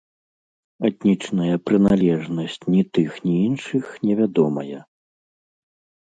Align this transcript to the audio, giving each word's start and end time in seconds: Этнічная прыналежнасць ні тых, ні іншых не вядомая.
Этнічная 0.87 1.55
прыналежнасць 1.69 2.57
ні 2.75 2.81
тых, 2.99 3.11
ні 3.25 3.35
іншых 3.49 3.85
не 4.09 4.13
вядомая. 4.23 4.79